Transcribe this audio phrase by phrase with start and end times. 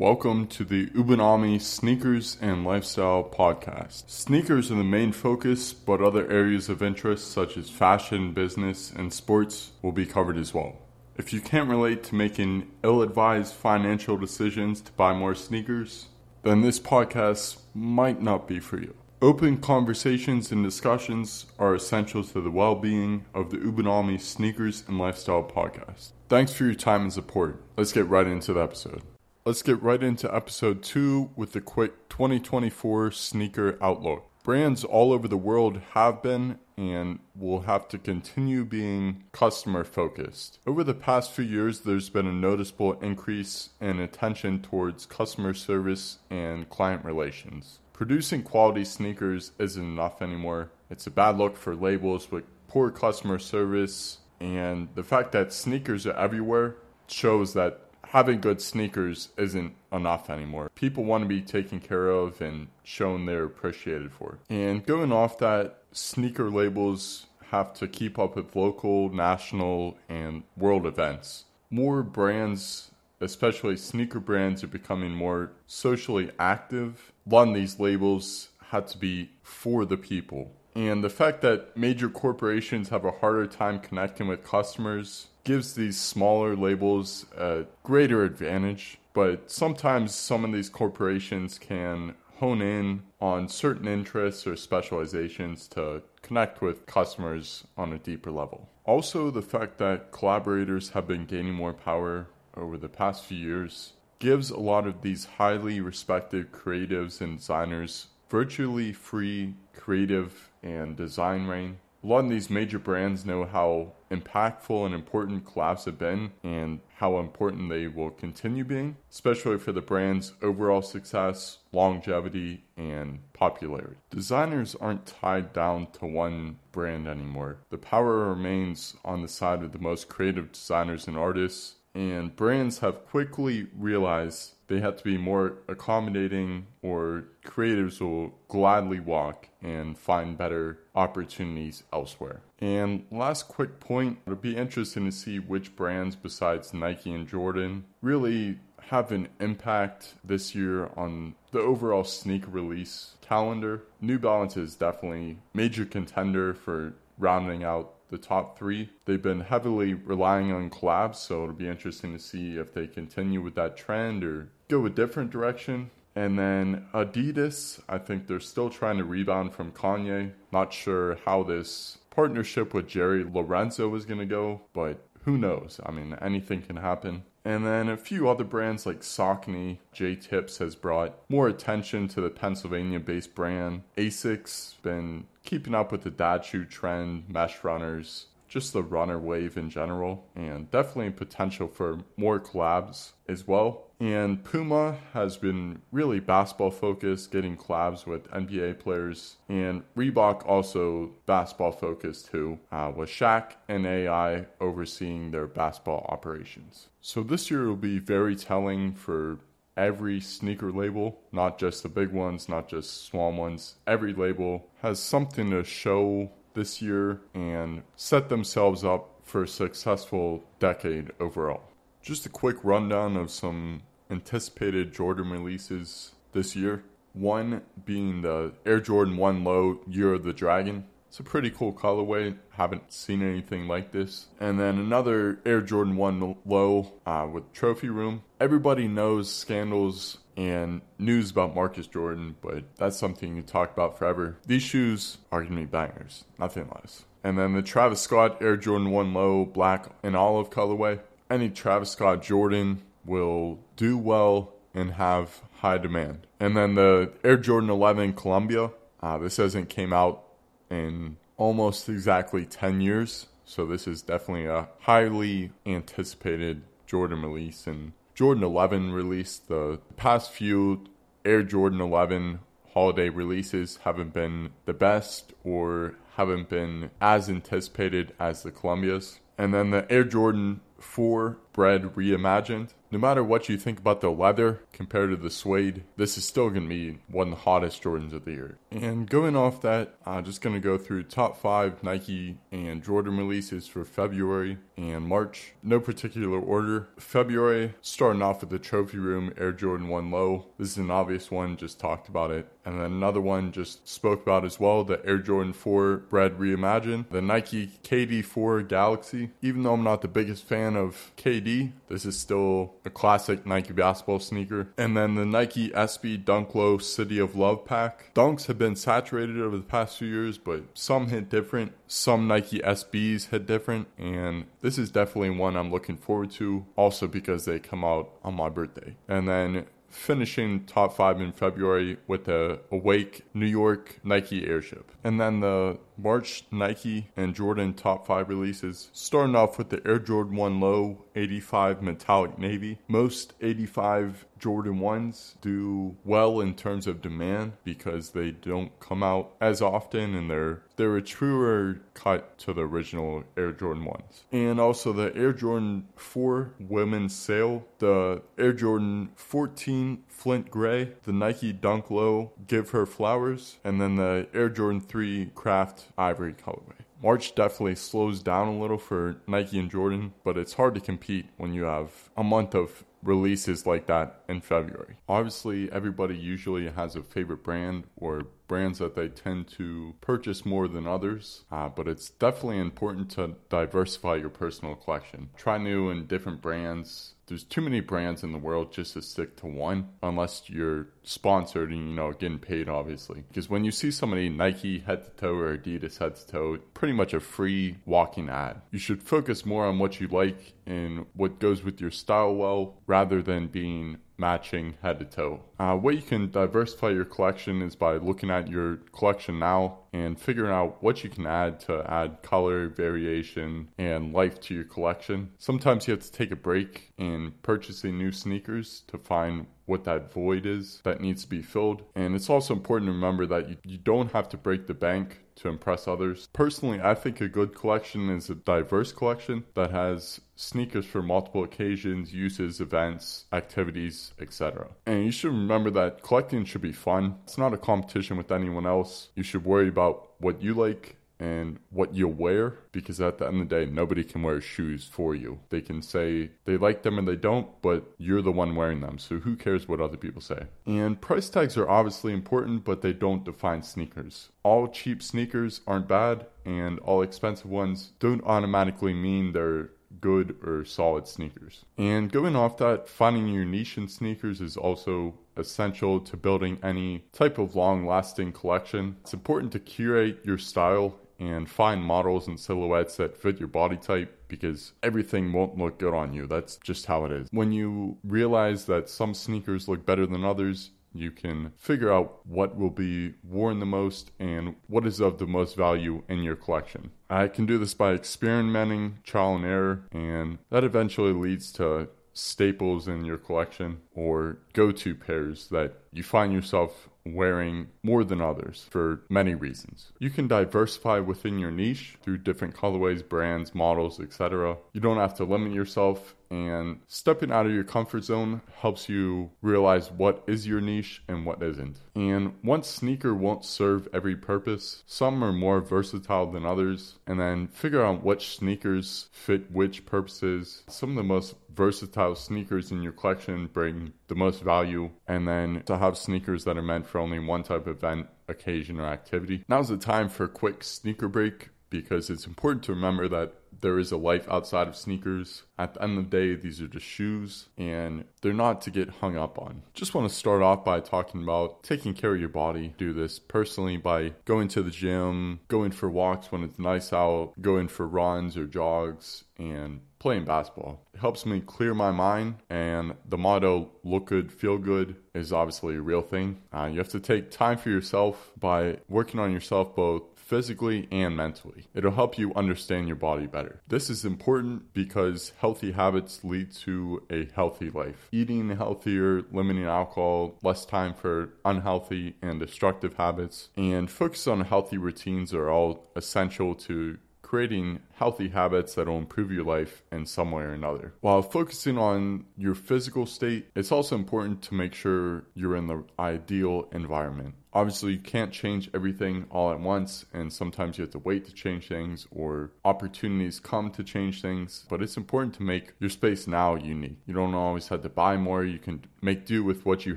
[0.00, 4.08] Welcome to the Ubinami Sneakers and Lifestyle Podcast.
[4.08, 9.12] Sneakers are the main focus, but other areas of interest such as fashion, business, and
[9.12, 10.78] sports will be covered as well.
[11.18, 16.06] If you can't relate to making ill advised financial decisions to buy more sneakers,
[16.44, 18.94] then this podcast might not be for you.
[19.20, 24.98] Open conversations and discussions are essential to the well being of the Ubinami Sneakers and
[24.98, 26.12] Lifestyle Podcast.
[26.30, 27.62] Thanks for your time and support.
[27.76, 29.02] Let's get right into the episode.
[29.50, 34.30] Let's get right into episode two with the quick 2024 sneaker outlook.
[34.44, 40.60] Brands all over the world have been and will have to continue being customer focused.
[40.68, 46.18] Over the past few years, there's been a noticeable increase in attention towards customer service
[46.30, 47.80] and client relations.
[47.92, 50.70] Producing quality sneakers isn't enough anymore.
[50.90, 56.06] It's a bad look for labels with poor customer service, and the fact that sneakers
[56.06, 56.76] are everywhere
[57.08, 60.70] shows that having good sneakers isn't enough anymore.
[60.74, 64.38] People want to be taken care of and shown they're appreciated for.
[64.48, 70.86] And going off that, sneaker labels have to keep up with local, national, and world
[70.86, 71.44] events.
[71.70, 77.12] More brands especially sneaker brands, are becoming more socially active.
[77.26, 80.52] A lot of these labels had to be for the people.
[80.74, 85.98] And the fact that major corporations have a harder time connecting with customers gives these
[85.98, 88.98] smaller labels a greater advantage.
[89.12, 96.02] But sometimes some of these corporations can hone in on certain interests or specializations to
[96.22, 98.68] connect with customers on a deeper level.
[98.84, 103.92] Also, the fact that collaborators have been gaining more power over the past few years
[104.20, 111.46] gives a lot of these highly respected creatives and designers virtually free creative and design
[111.46, 111.78] reign.
[112.02, 116.80] A lot of these major brands know how impactful and important collabs have been and
[116.96, 123.96] how important they will continue being, especially for the brand's overall success, longevity, and popularity.
[124.08, 127.58] Designers aren't tied down to one brand anymore.
[127.68, 132.78] The power remains on the side of the most creative designers and artists and brands
[132.78, 139.98] have quickly realized they have to be more accommodating or creatives will gladly walk and
[139.98, 142.40] find better opportunities elsewhere.
[142.60, 147.84] And last quick point, it'll be interesting to see which brands besides Nike and Jordan
[148.00, 148.58] really
[148.90, 153.82] have an impact this year on the overall sneaker release calendar.
[154.00, 158.90] New Balance is definitely major contender for rounding out the top three.
[159.04, 163.40] They've been heavily relying on collabs, so it'll be interesting to see if they continue
[163.40, 165.90] with that trend or go a different direction.
[166.16, 170.32] And then Adidas, I think they're still trying to rebound from Kanye.
[170.52, 175.80] Not sure how this partnership with Jerry Lorenzo is going to go, but who knows?
[175.84, 177.24] I mean, anything can happen.
[177.44, 182.20] And then a few other brands like Saucony, Jae Tips has brought more attention to
[182.20, 183.82] the Pennsylvania based brand.
[183.96, 189.68] Asics been keeping up with the shoe trend, mesh runners, just the runner wave in
[189.68, 193.88] general, and definitely potential for more collabs as well.
[193.98, 199.38] And Puma has been really basketball focused, getting collabs with NBA players.
[199.48, 206.90] And Reebok also basketball focused too, uh, with Shaq and AI overseeing their basketball operations.
[207.00, 209.38] So this year will be very telling for
[209.76, 213.76] every sneaker label, not just the big ones, not just small ones.
[213.86, 220.44] Every label has something to show this year and set themselves up for a successful
[220.58, 221.62] decade overall.
[222.02, 226.84] Just a quick rundown of some anticipated Jordan releases this year.
[227.12, 230.86] One being the Air Jordan 1 Low Year of the Dragon.
[231.10, 232.36] It's a pretty cool colorway.
[232.50, 234.28] Haven't seen anything like this.
[234.38, 238.22] And then another Air Jordan 1 Low uh, with Trophy Room.
[238.38, 244.36] Everybody knows scandals and news about Marcus Jordan, but that's something you talk about forever.
[244.46, 247.04] These shoes are going to be bangers, nothing less.
[247.24, 251.00] And then the Travis Scott Air Jordan 1 Low Black and Olive colorway.
[251.28, 256.28] Any Travis Scott Jordan will do well and have high demand.
[256.38, 258.70] And then the Air Jordan 11 Columbia.
[259.02, 260.22] Uh, this hasn't came out
[260.70, 263.26] in almost exactly 10 years.
[263.44, 267.66] So this is definitely a highly anticipated Jordan release.
[267.66, 270.84] And Jordan 11 release, the past few
[271.24, 272.40] Air Jordan 11
[272.72, 279.18] holiday releases haven't been the best or haven't been as anticipated as the Columbias.
[279.36, 282.70] And then the Air Jordan 4 Bred Reimagined.
[282.92, 286.50] No matter what you think about the leather compared to the suede, this is still
[286.50, 288.58] going to be one of the hottest Jordans of the year.
[288.72, 293.16] And going off that, I'm just going to go through top five Nike and Jordan
[293.16, 295.52] releases for February and March.
[295.62, 296.88] No particular order.
[296.98, 300.46] February, starting off with the Trophy Room Air Jordan 1 Low.
[300.58, 302.50] This is an obvious one, just talked about it.
[302.64, 307.08] And then another one just spoke about as well the Air Jordan 4 Bred Reimagined.
[307.10, 309.30] The Nike KD4 Galaxy.
[309.42, 313.72] Even though I'm not the biggest fan of KD, this is still a classic Nike
[313.72, 314.68] basketball sneaker.
[314.76, 318.12] And then the Nike SB Dunk Low City of Love pack.
[318.14, 321.72] Dunks have been saturated over the past few years, but some hit different.
[321.86, 323.88] Some Nike SBs hit different.
[323.98, 328.34] And this is definitely one I'm looking forward to, also because they come out on
[328.34, 328.96] my birthday.
[329.08, 334.92] And then finishing top five in February with the Awake New York Nike Airship.
[335.04, 339.98] And then the March Nike and Jordan top five releases, starting off with the Air
[339.98, 342.78] Jordan 1 Low 85 Metallic Navy.
[342.88, 349.34] Most 85 Jordan 1s do well in terms of demand because they don't come out
[349.40, 354.22] as often and they're they're a truer cut to the original Air Jordan 1s.
[354.32, 361.12] And also the Air Jordan 4 women's sale, the Air Jordan 14 Flint Gray, the
[361.12, 366.80] Nike Dunk Low Give Her Flowers, and then the Air Jordan 3 Craft Ivory colorway.
[367.02, 371.26] March definitely slows down a little for Nike and Jordan, but it's hard to compete
[371.36, 374.96] when you have a month of releases like that in February.
[375.08, 380.68] Obviously, everybody usually has a favorite brand or brands that they tend to purchase more
[380.68, 385.30] than others, uh, but it's definitely important to diversify your personal collection.
[385.36, 387.14] Try new and different brands.
[387.30, 391.70] There's too many brands in the world just to stick to one unless you're sponsored
[391.70, 393.22] and you know getting paid obviously.
[393.28, 396.92] Because when you see somebody nike head to toe or adidas head to toe pretty
[396.92, 398.60] much a free walking ad.
[398.72, 402.74] You should focus more on what you like and what goes with your style well
[402.88, 405.40] rather than being matching head to toe.
[405.58, 410.20] Uh, way you can diversify your collection is by looking at your collection now and
[410.20, 415.30] figuring out what you can add to add color, variation, and life to your collection.
[415.38, 420.12] Sometimes you have to take a break in purchasing new sneakers to find what that
[420.12, 421.82] void is that needs to be filled.
[421.94, 425.20] And it's also important to remember that you, you don't have to break the bank
[425.40, 426.28] to impress others.
[426.32, 431.44] Personally, I think a good collection is a diverse collection that has sneakers for multiple
[431.44, 434.68] occasions, uses, events, activities, etc.
[434.86, 437.16] And you should remember that collecting should be fun.
[437.24, 439.08] It's not a competition with anyone else.
[439.14, 443.42] You should worry about what you like and what you wear because at the end
[443.42, 446.98] of the day nobody can wear shoes for you they can say they like them
[446.98, 450.20] and they don't but you're the one wearing them so who cares what other people
[450.20, 455.60] say and price tags are obviously important but they don't define sneakers all cheap sneakers
[455.66, 459.70] aren't bad and all expensive ones don't automatically mean they're
[460.00, 461.64] good or solid sneakers.
[461.76, 467.04] And going off that, finding your niche in sneakers is also essential to building any
[467.12, 468.96] type of long lasting collection.
[469.00, 473.76] It's important to curate your style and find models and silhouettes that fit your body
[473.76, 476.26] type because everything won't look good on you.
[476.26, 477.28] That's just how it is.
[477.30, 482.56] When you realize that some sneakers look better than others, you can figure out what
[482.56, 486.90] will be worn the most and what is of the most value in your collection.
[487.08, 492.88] I can do this by experimenting, trial and error, and that eventually leads to staples
[492.88, 498.66] in your collection or go to pairs that you find yourself wearing more than others
[498.70, 499.92] for many reasons.
[499.98, 504.56] You can diversify within your niche through different colorways, brands, models, etc.
[504.72, 509.30] You don't have to limit yourself and stepping out of your comfort zone helps you
[509.42, 511.80] realize what is your niche and what isn't.
[511.96, 514.84] And one sneaker won't serve every purpose.
[514.86, 520.62] Some are more versatile than others, and then figure out which sneakers fit which purposes.
[520.68, 525.62] Some of the most versatile sneakers in your collection bring the most value, and then
[525.66, 529.44] to have sneakers that are meant for only one type of event, occasion, or activity.
[529.46, 533.78] Now's the time for a quick sneaker break because it's important to remember that there
[533.78, 535.42] is a life outside of sneakers.
[535.58, 538.88] At the end of the day, these are just shoes and they're not to get
[538.88, 539.62] hung up on.
[539.74, 542.74] Just want to start off by talking about taking care of your body.
[542.78, 547.34] Do this personally by going to the gym, going for walks when it's nice out,
[547.40, 550.86] going for runs or jogs, and playing basketball.
[550.94, 555.76] It helps me clear my mind, and the motto, look good, feel good, is obviously
[555.76, 556.40] a real thing.
[556.52, 561.16] Uh, you have to take time for yourself by working on yourself both physically and
[561.16, 561.64] mentally.
[561.74, 563.62] It'll help you understand your body better.
[563.66, 568.08] This is important because healthy habits lead to a healthy life.
[568.12, 574.78] Eating healthier, limiting alcohol, less time for unhealthy and destructive habits, and focus on healthy
[574.78, 576.98] routines are all essential to
[577.30, 580.94] creating healthy habits that will improve your life in some way or another.
[581.00, 585.84] While focusing on your physical state, it's also important to make sure you're in the
[585.98, 587.34] ideal environment.
[587.52, 591.32] Obviously, you can't change everything all at once, and sometimes you have to wait to
[591.32, 594.66] change things, or opportunities come to change things.
[594.68, 596.98] But it's important to make your space now unique.
[597.06, 599.96] You don't always have to buy more, you can make do with what you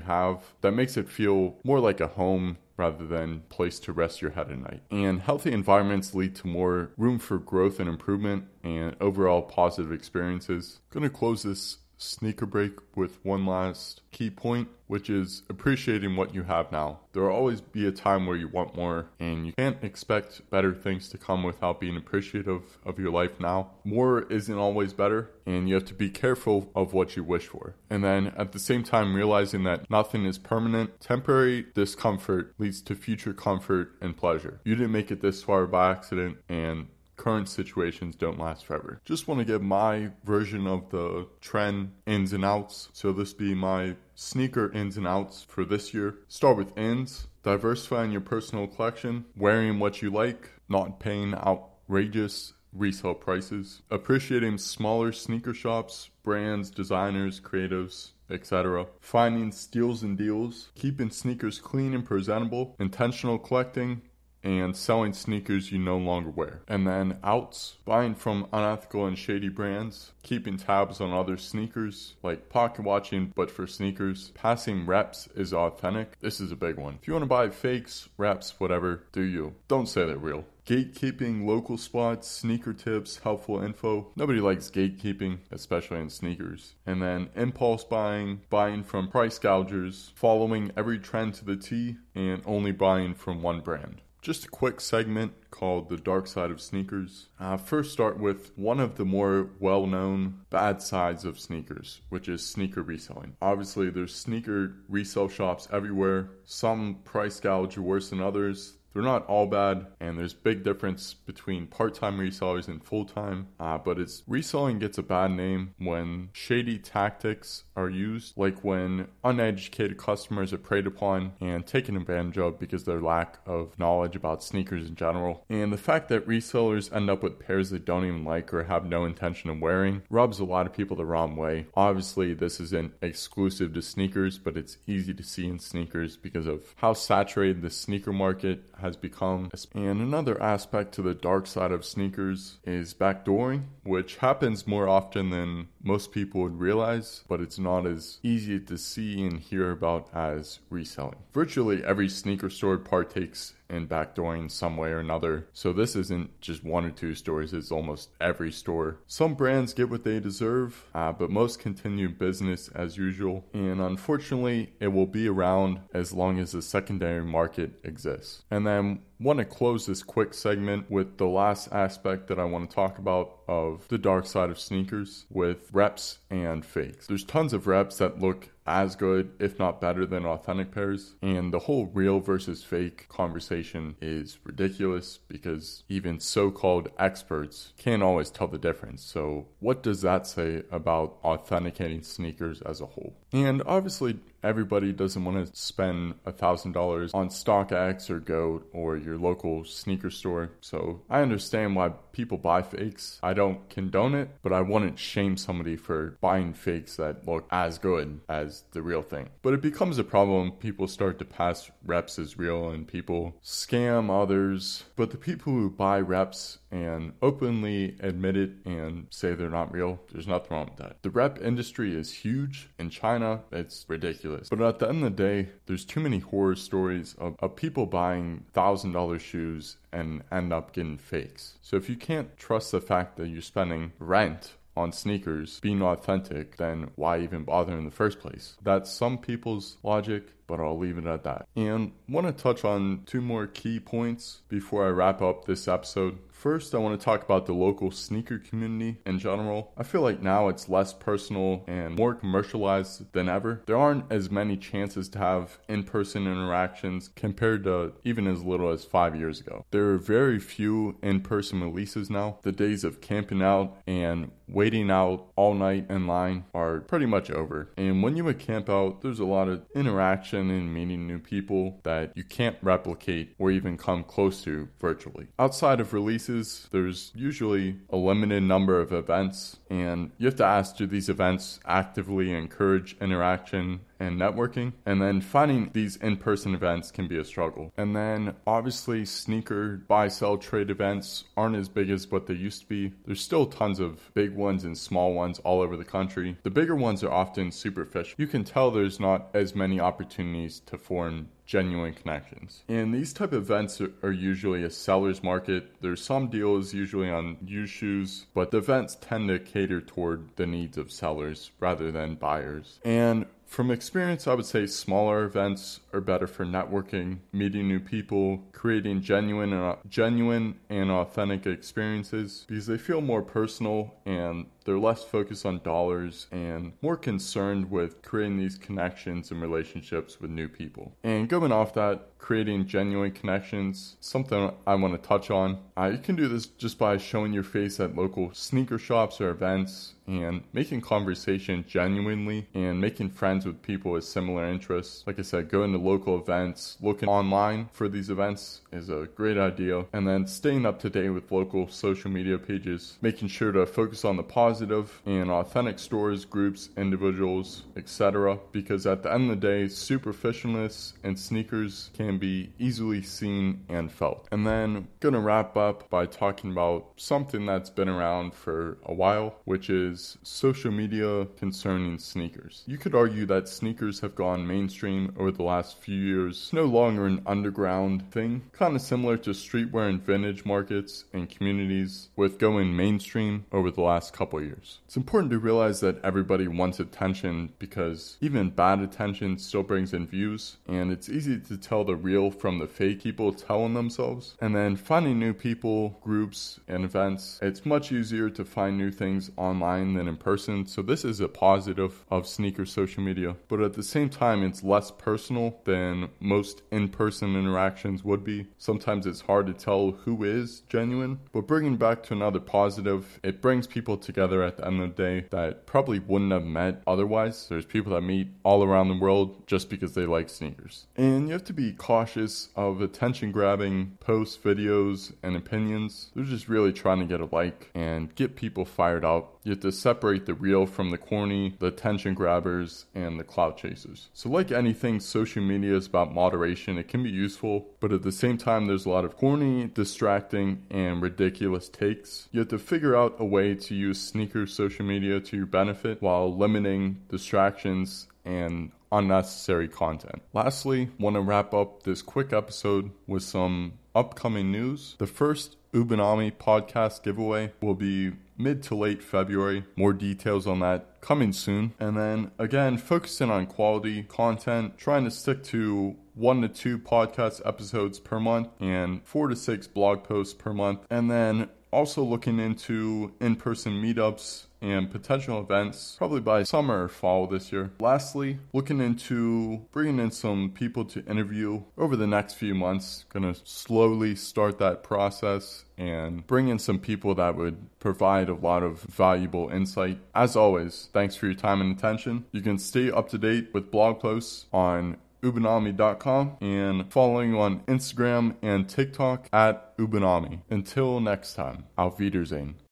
[0.00, 0.54] have.
[0.62, 4.50] That makes it feel more like a home rather than place to rest your head
[4.50, 4.82] at night.
[4.90, 10.80] And healthy environments lead to more room for growth and improvement and overall positive experiences.
[10.90, 16.34] Going to close this sneaker break with one last key point, which is appreciating what
[16.34, 17.00] you have now.
[17.12, 20.74] There will always be a time where you want more, and you can't expect better
[20.74, 23.70] things to come without being appreciative of your life now.
[23.84, 27.74] More isn't always better, and you have to be careful of what you wish for.
[27.90, 32.94] And then at the same time, realizing that nothing is permanent, temporary discomfort leads to
[32.94, 34.60] future comfort and pleasure.
[34.64, 39.00] You didn't make it this far by accident, and current situations don't last forever.
[39.04, 42.88] Just want to give my version of the trend ins and outs.
[42.92, 46.16] So this be my sneaker ins and outs for this year.
[46.28, 47.28] Start with ins.
[47.42, 55.12] Diversifying your personal collection, wearing what you like, not paying outrageous resale prices, appreciating smaller
[55.12, 58.86] sneaker shops, brands, designers, creatives, etc.
[59.00, 64.02] Finding steals and deals, keeping sneakers clean and presentable, intentional collecting,
[64.44, 66.60] and selling sneakers you no longer wear.
[66.68, 72.50] And then outs, buying from unethical and shady brands, keeping tabs on other sneakers, like
[72.50, 74.30] pocket watching but for sneakers.
[74.34, 76.20] Passing reps is authentic.
[76.20, 76.98] This is a big one.
[77.00, 79.54] If you want to buy fakes, reps, whatever, do you.
[79.66, 80.44] Don't say they're real.
[80.66, 84.10] Gatekeeping local spots, sneaker tips, helpful info.
[84.16, 86.74] Nobody likes gatekeeping, especially in sneakers.
[86.86, 92.42] And then impulse buying, buying from price gougers, following every trend to the T, and
[92.46, 94.00] only buying from one brand.
[94.24, 97.28] Just a quick segment called The Dark Side of Sneakers.
[97.38, 102.26] Uh, first, start with one of the more well known bad sides of sneakers, which
[102.26, 103.36] is sneaker reselling.
[103.42, 106.30] Obviously, there's sneaker resale shops everywhere.
[106.46, 108.78] Some price gouge worse than others.
[108.94, 113.48] They're not all bad, and there's big difference between part-time resellers and full-time.
[113.58, 119.08] Uh, but it's reselling gets a bad name when shady tactics are used, like when
[119.24, 124.44] uneducated customers are preyed upon and taken advantage of because their lack of knowledge about
[124.44, 125.44] sneakers in general.
[125.50, 128.86] And the fact that resellers end up with pairs they don't even like or have
[128.86, 131.66] no intention of wearing rubs a lot of people the wrong way.
[131.74, 136.74] Obviously, this isn't exclusive to sneakers, but it's easy to see in sneakers because of
[136.76, 139.50] how saturated the sneaker market has become.
[139.74, 145.30] And another aspect to the dark side of sneakers is backdooring, which happens more often
[145.30, 150.08] than most people would realize, but it's not as easy to see and hear about
[150.14, 151.16] as reselling.
[151.32, 155.46] Virtually every sneaker store partakes in backdooring some way or another.
[155.52, 158.98] So this isn't just one or two stores, it's almost every store.
[159.06, 163.44] Some brands get what they deserve, uh, but most continue business as usual.
[163.52, 168.44] And unfortunately, it will be around as long as the secondary market exists.
[168.50, 172.68] And then want to close this quick segment with the last aspect that I want
[172.68, 177.06] to talk about of the dark side of sneakers with reps and fakes.
[177.06, 181.14] There's tons of reps that look as good, if not better, than authentic pairs.
[181.22, 188.02] And the whole real versus fake conversation is ridiculous because even so called experts can't
[188.02, 189.02] always tell the difference.
[189.02, 193.14] So, what does that say about authenticating sneakers as a whole?
[193.32, 198.96] And obviously, everybody doesn't want to spend a thousand dollars on StockX or GOAT or
[198.96, 200.50] your local sneaker store.
[200.60, 203.18] So I understand why people buy fakes.
[203.22, 207.78] I don't condone it, but I wouldn't shame somebody for buying fakes that look as
[207.78, 209.30] good as the real thing.
[209.42, 210.52] But it becomes a problem.
[210.52, 214.84] People start to pass reps as real and people scam others.
[214.94, 220.00] But the people who buy reps and openly admit it and say they're not real,
[220.12, 221.02] there's nothing wrong with that.
[221.02, 222.68] The rep industry is huge.
[222.78, 224.33] In China, it's ridiculous.
[224.50, 227.86] But at the end of the day, there's too many horror stories of, of people
[227.86, 231.58] buying $1,000 shoes and end up getting fakes.
[231.62, 236.56] So if you can't trust the fact that you're spending rent on sneakers being authentic,
[236.56, 238.56] then why even bother in the first place?
[238.62, 241.46] That's some people's logic, but I'll leave it at that.
[241.56, 246.18] And want to touch on two more key points before I wrap up this episode.
[246.30, 249.72] First, I want to talk about the local sneaker community in general.
[249.78, 253.62] I feel like now it's less personal and more commercialized than ever.
[253.64, 258.70] There aren't as many chances to have in person interactions compared to even as little
[258.70, 259.64] as five years ago.
[259.70, 262.40] There are very few in person releases now.
[262.42, 267.30] The days of camping out and waiting out all night in line are pretty much
[267.30, 267.70] over.
[267.78, 271.80] And when you would camp out, there's a lot of interaction and meeting new people
[271.84, 275.28] that you can't replicate or even come close to virtually.
[275.38, 280.76] Outside of releases, there's usually a limited number of events, and you have to ask
[280.76, 284.72] do these events actively encourage interaction and networking.
[284.86, 287.72] And then finding these in person events can be a struggle.
[287.76, 292.62] And then obviously, sneaker buy sell trade events aren't as big as what they used
[292.62, 292.92] to be.
[293.06, 296.36] There's still tons of big ones and small ones all over the country.
[296.42, 298.14] The bigger ones are often superficial.
[298.18, 302.62] You can tell there's not as many opportunities to form genuine connections.
[302.68, 305.70] And these type of events are, are, usually a seller's market.
[305.80, 310.46] There's some deals usually on used shoes, but the events tend to cater toward the
[310.46, 312.80] needs of sellers rather than buyers.
[312.84, 318.42] And from experience, I would say smaller events are better for networking, meeting new people,
[318.52, 325.04] creating genuine and, genuine and authentic experiences because they feel more personal and they're less
[325.04, 330.92] focused on dollars and more concerned with creating these connections and relationships with new people.
[331.02, 335.58] And going off that, creating genuine connections, something I want to touch on.
[335.76, 339.28] Uh, you can do this just by showing your face at local sneaker shops or
[339.28, 345.04] events and making conversation genuinely and making friends with people with similar interests.
[345.06, 349.36] Like I said, going to local events, looking online for these events is a great
[349.36, 349.84] idea.
[349.92, 354.04] And then staying up to date with local social media pages, making sure to focus
[354.04, 358.38] on the positive and authentic stories, groups, individuals, etc.
[358.52, 363.92] Because at the end of the day, superficialness and sneakers can be easily seen and
[363.92, 364.26] felt.
[364.32, 369.36] And then gonna wrap up by talking about something that's been around for a while,
[369.44, 372.62] which is social media concerning sneakers.
[372.66, 376.50] You could argue that sneakers have gone mainstream over the last few years.
[376.52, 382.08] No longer an underground thing, kind of similar to streetwear and vintage markets and communities
[382.16, 384.80] with going mainstream over the last couple years.
[384.86, 390.06] It's important to realize that everybody wants attention because even bad attention still brings in
[390.06, 394.36] views, and it's easy to tell the real from the fake people telling themselves.
[394.40, 399.30] And then finding new people, groups, and events, it's much easier to find new things
[399.36, 400.66] online than in person.
[400.66, 403.36] So this is a positive of sneaker social media.
[403.48, 408.46] But at the same time, it's less personal than most in person interactions would be.
[408.58, 411.20] Sometimes it's hard to tell who is genuine.
[411.32, 415.02] But bringing back to another positive, it brings people together at the end of the
[415.02, 417.48] day that probably wouldn't have met otherwise.
[417.48, 420.86] There's people that meet all around the world just because they like sneakers.
[420.96, 426.10] And you have to be cautious of attention grabbing posts, videos, and opinions.
[426.14, 429.60] They're just really trying to get a like and get people fired up you have
[429.60, 434.08] to separate the real from the corny, the attention grabbers, and the clout chasers.
[434.14, 436.78] So, like anything, social media is about moderation.
[436.78, 440.62] It can be useful, but at the same time, there's a lot of corny, distracting,
[440.70, 442.28] and ridiculous takes.
[442.32, 446.00] You have to figure out a way to use sneaker social media to your benefit
[446.00, 450.22] while limiting distractions and unnecessary content.
[450.32, 454.96] Lastly, want to wrap up this quick episode with some upcoming news.
[454.98, 459.64] The first Ubinami podcast giveaway will be mid to late February.
[459.76, 461.74] More details on that coming soon.
[461.78, 467.40] And then again, focusing on quality content, trying to stick to one to two podcast
[467.44, 470.80] episodes per month and four to six blog posts per month.
[470.90, 476.88] And then also looking into in person meetups and potential events probably by summer or
[476.88, 477.70] fall this year.
[477.78, 483.04] Lastly, looking into bringing in some people to interview over the next few months.
[483.10, 488.62] Gonna slowly start that process and bring in some people that would provide a lot
[488.62, 489.98] of valuable insight.
[490.14, 492.24] As always, thanks for your time and attention.
[492.32, 498.36] You can stay up to date with blog posts on ubinami.com and following on Instagram
[498.42, 500.40] and TikTok at ubinami.
[500.50, 502.63] Until next time, auf Wiedersehen.